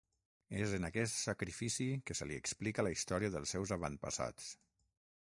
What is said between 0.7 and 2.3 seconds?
en aquest sacrifici que se